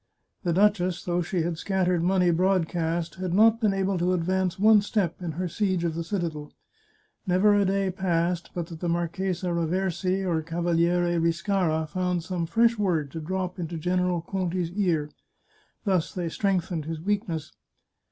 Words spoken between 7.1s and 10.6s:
Never a day passed but that the Marchesa Raversi or